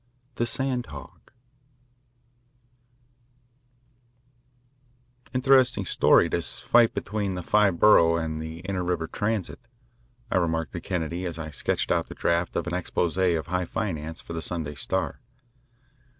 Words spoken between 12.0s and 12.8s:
the draft of an